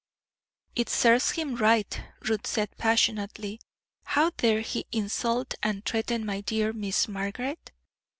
[0.75, 3.59] 'It serves him right,' Ruth said, passionately.
[4.03, 7.71] 'How dare he insult and threaten my dear Miss Margaret?